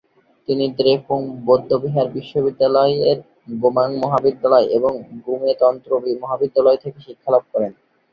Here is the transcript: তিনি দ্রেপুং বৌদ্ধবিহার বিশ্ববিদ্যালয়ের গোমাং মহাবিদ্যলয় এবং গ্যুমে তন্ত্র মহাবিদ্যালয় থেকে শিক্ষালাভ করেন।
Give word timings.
তিনি 0.47 0.65
দ্রেপুং 0.77 1.19
বৌদ্ধবিহার 1.45 2.07
বিশ্ববিদ্যালয়ের 2.09 3.17
গোমাং 3.61 3.89
মহাবিদ্যলয় 3.97 4.67
এবং 4.77 4.93
গ্যুমে 5.19 5.51
তন্ত্র 5.59 5.91
মহাবিদ্যালয় 6.21 6.79
থেকে 6.83 6.99
শিক্ষালাভ 7.01 7.43
করেন। 7.51 7.71